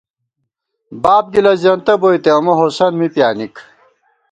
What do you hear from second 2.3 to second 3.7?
امہ ہوسند می پیانِک